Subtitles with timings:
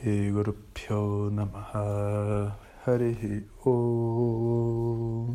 [0.00, 1.30] Shri Guru Pyo
[2.84, 5.30] Harihi Om.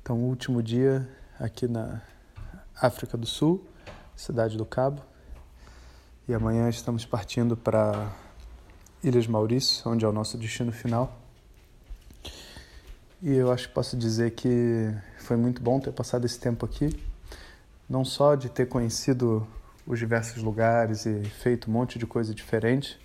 [0.00, 1.08] Então, último dia
[1.38, 2.02] aqui na
[2.80, 3.64] África do Sul,
[4.14, 5.02] cidade do Cabo.
[6.28, 8.12] E amanhã estamos partindo para
[9.02, 11.18] Ilhas Maurício, onde é o nosso destino final.
[13.22, 16.90] E eu acho que posso dizer que foi muito bom ter passado esse tempo aqui,
[17.88, 19.46] não só de ter conhecido
[19.86, 22.98] os diversos lugares e feito um monte de coisa diferente,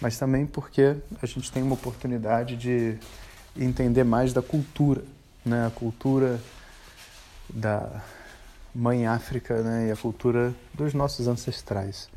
[0.00, 2.98] mas também porque a gente tem uma oportunidade de
[3.56, 5.02] entender mais da cultura,
[5.44, 5.66] né?
[5.66, 6.40] A cultura
[7.48, 8.02] da
[8.74, 9.88] mãe África, né?
[9.88, 12.08] E a cultura dos nossos ancestrais.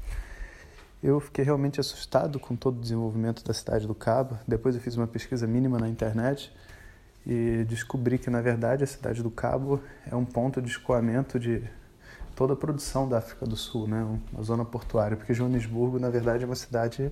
[1.04, 4.40] Eu fiquei realmente assustado com todo o desenvolvimento da cidade do Cabo.
[4.48, 6.52] Depois eu fiz uma pesquisa mínima na internet
[7.28, 11.64] e descobri que na verdade a cidade do Cabo é um ponto de escoamento de
[12.36, 14.04] toda a produção da África do Sul, né?
[14.32, 17.12] Uma zona portuária, porque Joanesburgo, na verdade, é uma cidade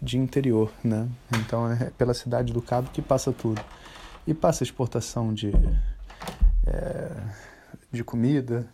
[0.00, 1.08] de interior, né?
[1.40, 3.60] Então é pela cidade do Cabo que passa tudo.
[4.26, 5.50] E passa exportação de,
[6.66, 7.10] é,
[7.90, 8.66] de comida,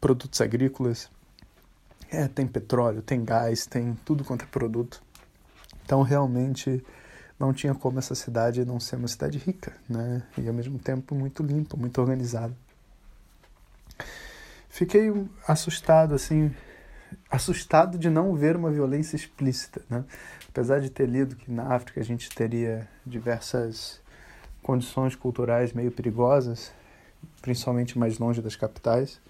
[0.00, 1.10] produtos agrícolas,
[2.10, 5.02] é, tem petróleo, tem gás, tem tudo quanto é produto.
[5.84, 6.84] Então realmente
[7.38, 10.22] não tinha como essa cidade não ser uma cidade rica, né?
[10.36, 12.54] E ao mesmo tempo muito limpa, muito organizada.
[14.80, 15.12] Fiquei
[15.46, 16.50] assustado, assim,
[17.30, 20.06] assustado de não ver uma violência explícita, né?
[20.48, 24.00] Apesar de ter lido que na África a gente teria diversas
[24.62, 26.72] condições culturais meio perigosas,
[27.42, 29.20] principalmente mais longe das capitais,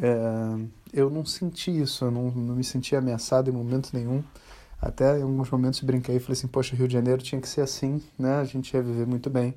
[0.00, 4.22] é, eu não senti isso, eu não, não me senti ameaçado em momento nenhum.
[4.80, 7.62] Até em alguns momentos brinquei e falei assim, poxa, Rio de Janeiro tinha que ser
[7.62, 8.36] assim, né?
[8.36, 9.52] A gente ia viver muito bem,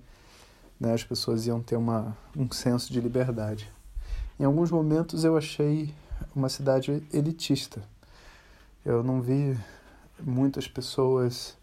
[0.80, 0.92] né?
[0.92, 3.72] As pessoas iam ter uma, um senso de liberdade.
[4.40, 5.94] Em alguns momentos eu achei
[6.36, 7.82] uma cidade elitista.
[8.84, 9.58] Eu não vi
[10.20, 11.58] muitas pessoas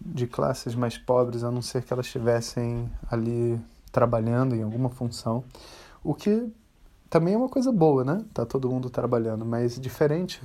[0.00, 3.60] de classes mais pobres, a não ser que elas estivessem ali
[3.92, 5.44] trabalhando em alguma função,
[6.02, 6.50] o que
[7.10, 8.24] também é uma coisa boa, né?
[8.32, 10.40] Tá todo mundo trabalhando, mas diferente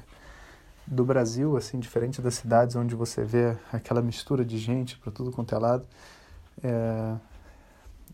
[0.85, 5.31] do Brasil, assim, diferente das cidades onde você vê aquela mistura de gente para tudo
[5.31, 5.85] quanto é lado,
[6.61, 7.15] é,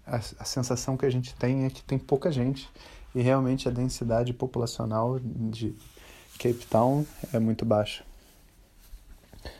[0.05, 2.69] a, a sensação que a gente tem é que tem pouca gente
[3.13, 5.75] e realmente a densidade populacional de
[6.37, 8.03] Cape Town é muito baixa.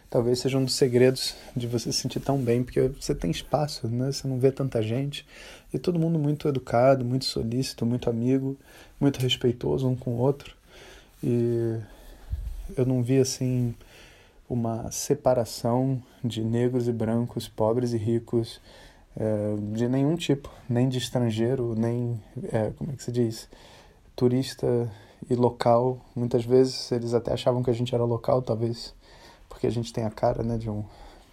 [0.10, 3.88] Talvez seja um dos segredos de você se sentir tão bem, porque você tem espaço,
[3.88, 4.12] né?
[4.12, 5.26] Você não vê tanta gente
[5.74, 8.58] e todo mundo muito educado, muito solícito, muito amigo,
[9.00, 10.54] muito respeitoso um com o outro.
[11.24, 11.80] E
[12.76, 13.74] eu não vi assim
[14.50, 18.60] uma separação de negros e brancos, pobres e ricos,
[19.16, 23.50] é, de nenhum tipo, nem de estrangeiro, nem, é, como é que se diz,
[24.16, 24.90] turista
[25.30, 26.00] e local.
[26.16, 28.94] Muitas vezes eles até achavam que a gente era local, talvez
[29.50, 30.82] porque a gente tem a cara né, de, um,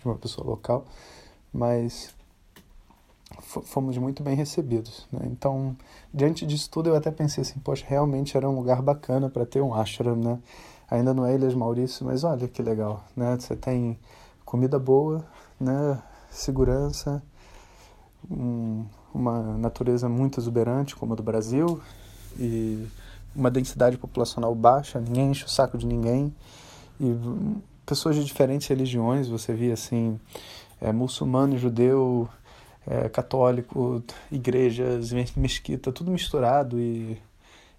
[0.01, 0.85] de uma pessoa local,
[1.53, 2.15] mas
[3.41, 5.07] fomos muito bem recebidos.
[5.13, 5.21] Né?
[5.27, 5.77] Então,
[6.13, 9.61] diante disso tudo, eu até pensei assim, poxa, realmente era um lugar bacana para ter
[9.61, 10.39] um ashram, né?
[10.91, 13.37] Ainda não é Ilhas Maurício, mas olha que legal, né?
[13.39, 13.99] Você tem
[14.45, 15.25] comida boa,
[15.61, 16.03] né?
[16.31, 17.23] Segurança,
[18.31, 18.85] um,
[19.15, 21.81] uma natureza muito exuberante como a do Brasil
[22.39, 22.87] e
[23.35, 26.35] uma densidade populacional baixa, ninguém enche o saco de ninguém
[27.01, 27.15] e
[27.87, 30.19] pessoas de diferentes religiões, você via assim,
[30.81, 32.29] é, muçulmano, judeu,
[32.87, 37.21] é, católico, igrejas, mesquita, tudo misturado e,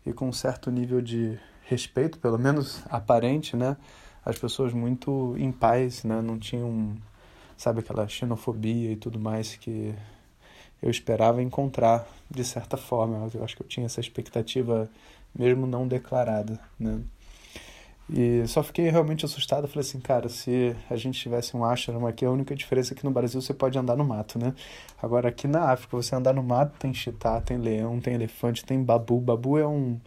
[0.05, 3.77] e com um certo nível de respeito, pelo menos aparente, né?
[4.25, 6.21] As pessoas muito em paz, né?
[6.21, 6.95] Não tinham,
[7.57, 9.93] sabe, aquela xenofobia e tudo mais que
[10.81, 13.29] eu esperava encontrar de certa forma.
[13.33, 14.89] Eu acho que eu tinha essa expectativa
[15.37, 17.01] mesmo não declarada, né?
[18.11, 19.67] E só fiquei realmente assustado.
[19.67, 23.05] Falei assim, cara, se a gente tivesse um ashram aqui, a única diferença é que
[23.05, 24.53] no Brasil você pode andar no mato, né?
[25.01, 28.81] Agora aqui na África, você andar no mato, tem chitá, tem leão, tem elefante, tem
[28.81, 29.19] babu.
[29.19, 29.99] Babu é um,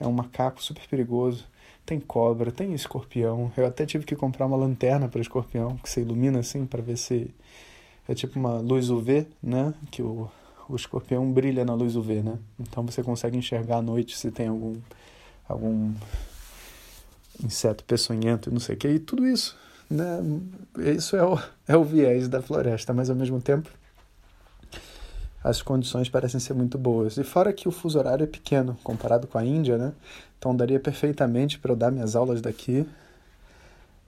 [0.00, 1.46] é um macaco super perigoso.
[1.84, 3.52] Tem cobra, tem escorpião.
[3.56, 6.96] Eu até tive que comprar uma lanterna para escorpião, que você ilumina assim para ver
[6.96, 7.30] se
[8.08, 9.74] é tipo uma luz UV, né?
[9.90, 10.28] Que o,
[10.68, 12.38] o escorpião brilha na luz UV, né?
[12.58, 14.74] Então você consegue enxergar à noite se tem algum
[15.48, 15.92] algum
[17.42, 19.56] inseto peçonhento e não sei o que, e tudo isso.
[19.90, 20.20] Né?
[20.78, 21.38] Isso é o,
[21.68, 23.68] é o viés da floresta, mas ao mesmo tempo
[25.44, 27.16] as condições parecem ser muito boas.
[27.16, 29.92] E fora que o fuso horário é pequeno comparado com a Índia, né?
[30.38, 32.86] Então daria perfeitamente para eu dar minhas aulas daqui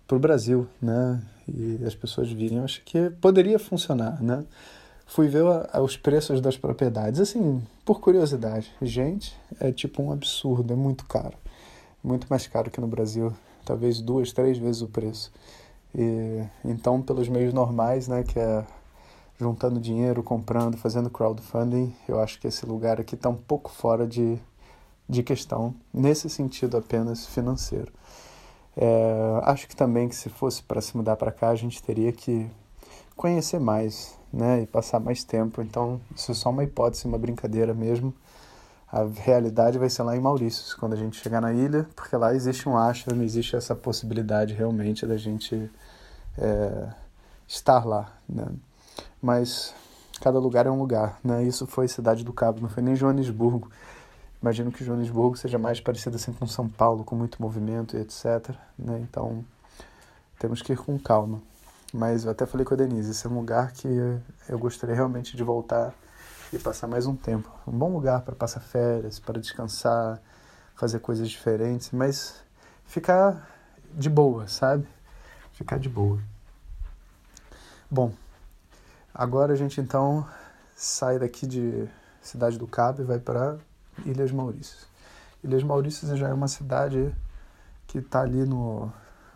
[0.07, 1.21] para o Brasil, né?
[1.49, 2.59] E as pessoas virem.
[2.59, 4.45] Eu acho que poderia funcionar, né?
[5.07, 5.45] Fui ver
[5.83, 8.73] os preços das propriedades, assim, por curiosidade.
[8.81, 11.37] Gente, é tipo um absurdo, é muito caro
[12.05, 13.33] muito mais caro que no Brasil.
[13.65, 15.33] talvez duas, três vezes o preço.
[15.95, 18.63] E, então, pelos meios normais, né, que é
[19.41, 24.07] juntando dinheiro, comprando, fazendo crowdfunding, eu acho que esse lugar aqui está um pouco fora
[24.07, 24.39] de,
[25.09, 27.91] de questão, nesse sentido apenas financeiro.
[28.77, 32.13] É, acho que também que se fosse para se mudar para cá, a gente teria
[32.13, 32.51] que
[33.17, 35.63] conhecer mais, né, e passar mais tempo.
[35.63, 38.13] Então, isso é só uma hipótese, uma brincadeira mesmo.
[38.91, 42.35] A realidade vai ser lá em Maurícios, quando a gente chegar na ilha, porque lá
[42.35, 45.71] existe um ashram, existe essa possibilidade realmente da gente
[46.39, 46.89] é,
[47.47, 48.47] estar lá, né?
[49.21, 49.75] Mas
[50.21, 51.43] cada lugar é um lugar, né?
[51.43, 53.69] Isso foi Cidade do Cabo, não foi nem Joanesburgo.
[54.45, 58.55] Imagino que Joanesburgo seja mais parecido assim com São Paulo, com muito movimento e etc.
[58.79, 58.99] Né?
[59.01, 59.43] Então
[60.39, 61.41] temos que ir com calma.
[61.95, 63.89] Mas eu até falei com a Denise, esse é um lugar que
[64.47, 65.95] eu gostaria realmente de voltar
[66.53, 67.51] e passar mais um tempo.
[67.67, 70.21] Um bom lugar para passar férias, para descansar,
[70.75, 72.45] fazer coisas diferentes, mas
[72.85, 73.49] ficar
[73.95, 74.87] de boa, sabe?
[75.55, 76.21] Ficar de boa.
[77.91, 78.13] Bom,
[79.15, 80.29] agora a gente então
[80.77, 81.89] sai daqui de
[82.21, 83.57] Cidade do Cabo e vai para
[84.05, 84.87] Ilhas Maurícias.
[85.43, 87.15] Ilhas Maurícias já é uma cidade
[87.87, 88.91] que está ali no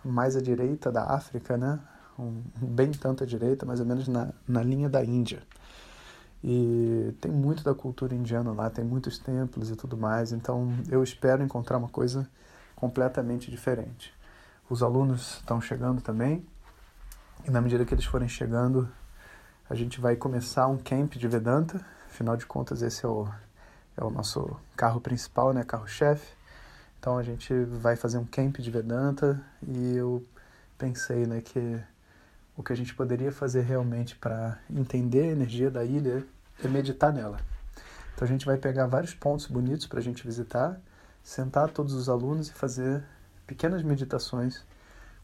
[0.05, 1.79] mais à direita da África, né?
[2.19, 5.43] Um, bem tanto à direita, mais ou menos na, na linha da Índia.
[6.43, 11.03] E tem muito da cultura indiana lá, tem muitos templos e tudo mais, então eu
[11.03, 12.29] espero encontrar uma coisa
[12.77, 14.15] completamente diferente.
[14.71, 16.47] Os alunos estão chegando também,
[17.47, 18.89] e na medida que eles forem chegando,
[19.69, 23.29] a gente vai começar um camp de Vedanta, afinal de contas, esse é o
[23.99, 26.33] é o nosso carro principal, né, carro-chefe.
[27.01, 30.25] Então a gente vai fazer um camp de Vedanta e eu
[30.79, 31.81] pensei, né, que
[32.57, 36.25] o que a gente poderia fazer realmente para entender a energia da ilha
[36.63, 37.41] é meditar nela.
[38.15, 40.81] Então a gente vai pegar vários pontos bonitos para a gente visitar,
[41.23, 43.05] sentar todos os alunos e fazer
[43.47, 44.65] pequenas meditações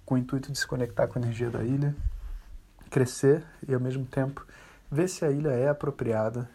[0.05, 1.95] com o intuito de se conectar com a energia da ilha,
[2.91, 4.47] crescer e ao mesmo tempo
[4.91, 6.49] ver se a ilha é apropriada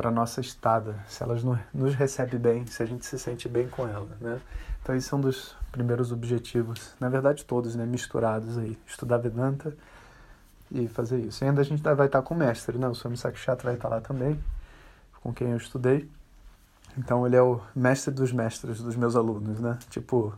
[0.00, 1.36] para nossa estada, se ela
[1.74, 4.40] nos recebe bem, se a gente se sente bem com ela, né?
[4.82, 9.76] Então esse é um dos primeiros objetivos, na verdade todos, né, misturados aí, estudar Vedanta
[10.72, 11.44] e fazer isso.
[11.44, 12.88] E ainda a gente vai estar com o mestre, né?
[12.88, 14.42] O Swami Sakshat vai estar lá também,
[15.22, 16.10] com quem eu estudei.
[16.96, 19.78] Então ele é o mestre dos mestres dos meus alunos, né?
[19.90, 20.32] Tipo,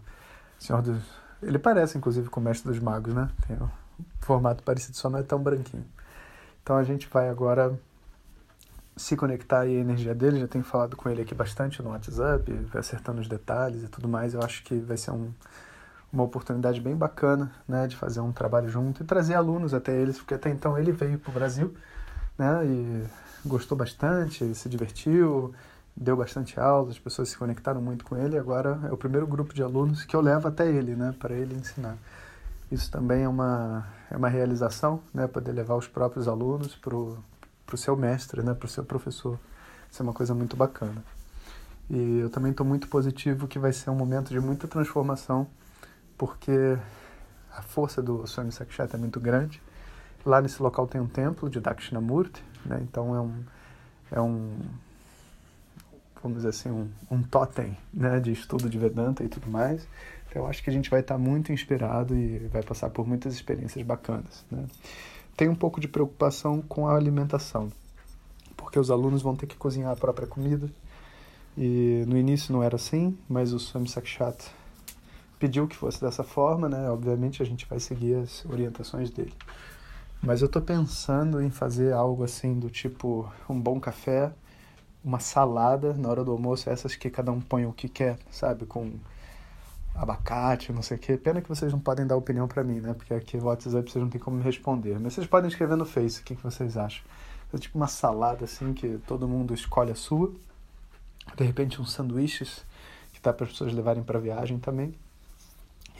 [0.58, 1.00] senhor dos...
[1.41, 3.31] Ele parece inclusive com o mestre dos magos, né?
[3.47, 3.69] Tem um
[4.19, 5.87] formato parecido, só não é tão branquinho.
[6.65, 7.79] Então a gente vai agora
[8.97, 10.41] se conectar a energia dele.
[10.41, 14.35] Já tenho falado com ele aqui bastante no WhatsApp, acertando os detalhes e tudo mais.
[14.35, 15.33] Eu acho que vai ser um,
[16.12, 20.19] uma oportunidade bem bacana, né, de fazer um trabalho junto e trazer alunos até eles,
[20.19, 21.75] porque até então ele veio para o Brasil,
[22.39, 23.05] né, e
[23.44, 25.55] gostou bastante, se divertiu,
[25.97, 28.39] deu bastante aula, as pessoas se conectaram muito com ele.
[28.39, 31.55] Agora é o primeiro grupo de alunos que eu levo até ele, né, para ele
[31.55, 31.97] ensinar.
[32.71, 36.94] Isso também é uma é uma realização, né, poder levar os próprios alunos para
[37.67, 39.38] para o seu mestre, né, para o seu professor.
[39.91, 41.03] Isso é uma coisa muito bacana.
[41.91, 45.47] E eu também estou muito positivo que vai ser um momento de muita transformação,
[46.17, 46.79] porque
[47.55, 49.61] a força do Swami Sakshat é muito grande.
[50.25, 53.44] Lá nesse local tem um templo de Dakshinamurti, né, então é um,
[54.12, 54.58] é um
[56.23, 59.87] vamos dizer assim, um, um totem né, de estudo de Vedanta e tudo mais.
[60.29, 63.34] Então eu acho que a gente vai estar muito inspirado e vai passar por muitas
[63.34, 64.44] experiências bacanas.
[64.51, 64.65] Né?
[65.36, 67.70] Tem um pouco de preocupação com a alimentação,
[68.56, 70.70] porque os alunos vão ter que cozinhar a própria comida.
[71.56, 74.51] E no início não era assim, mas o Swami Sakshat
[75.39, 76.89] pediu que fosse dessa forma, né?
[76.89, 79.34] Obviamente a gente vai seguir as orientações dele.
[80.22, 84.32] Mas eu estou pensando em fazer algo assim do tipo um bom café,
[85.05, 88.65] uma salada na hora do almoço, essas que cada um põe o que quer, sabe?
[88.65, 88.93] Com
[89.94, 91.17] abacate, não sei o quê.
[91.17, 92.94] Pena que vocês não podem dar opinião para mim, né?
[92.94, 94.99] Porque aqui no WhatsApp vocês não tem como me responder.
[94.99, 97.05] Mas vocês podem escrever no Face o que, que vocês acham.
[97.53, 100.32] É tipo uma salada assim que todo mundo escolhe a sua.
[101.37, 102.65] De repente uns sanduíches
[103.13, 104.94] que dá para as pessoas levarem para viagem também.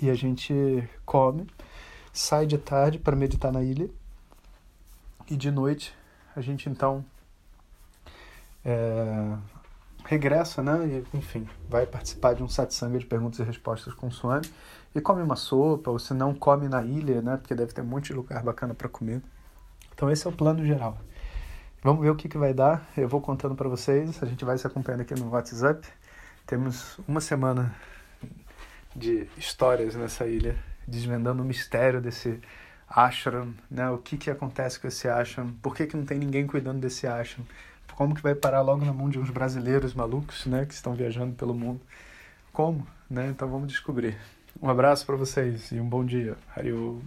[0.00, 1.46] E a gente come,
[2.12, 3.88] sai de tarde para meditar na ilha.
[5.30, 5.94] E de noite
[6.34, 7.04] a gente então
[8.64, 9.37] é,
[10.04, 11.04] regressa, né?
[11.12, 14.47] E, enfim, vai participar de um satsanga de perguntas e respostas com o Swami
[14.94, 17.37] e come uma sopa, ou se não, come na ilha, né?
[17.37, 19.23] Porque deve ter um monte de lugar bacana para comer.
[19.94, 20.99] Então, esse é o plano geral.
[21.82, 22.88] Vamos ver o que, que vai dar.
[22.97, 24.23] Eu vou contando para vocês.
[24.23, 25.87] A gente vai se acompanhando aqui no WhatsApp.
[26.47, 27.75] Temos uma semana
[28.94, 30.56] de histórias nessa ilha,
[30.87, 32.40] desvendando o mistério desse
[32.88, 33.90] ashram, né?
[33.90, 35.49] O que, que acontece com esse ashram?
[35.62, 37.44] Por que, que não tem ninguém cuidando desse ashram?
[37.96, 41.34] Como que vai parar logo na mão de uns brasileiros malucos, né, que estão viajando
[41.34, 41.80] pelo mundo?
[42.52, 43.28] Como, né?
[43.30, 44.16] Então vamos descobrir.
[44.61, 46.37] Um abraço para vocês e um bom dia.
[46.54, 47.02] Hariu.